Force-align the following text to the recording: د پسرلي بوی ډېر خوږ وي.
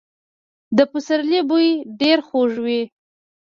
د 0.77 0.79
پسرلي 0.91 1.41
بوی 1.49 1.69
ډېر 2.01 2.17
خوږ 2.27 2.51
وي. 2.65 2.81